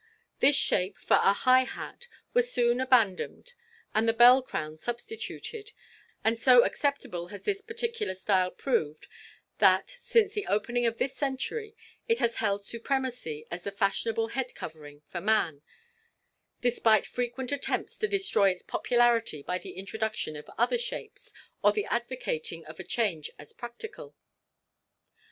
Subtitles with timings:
[0.39, 3.53] This shape for a high hat was soon abandoned
[3.93, 5.73] and the bell crown substituted,
[6.23, 9.05] and so acceptable has this particular style proved
[9.59, 11.75] that, since the opening of this century,
[12.07, 15.61] it has held supremacy as the fashionable head covering for man,
[16.61, 21.31] despite frequent attempts to destroy its popularity by the introduction of other shapes,
[21.63, 24.15] or the advocating of a change as practical.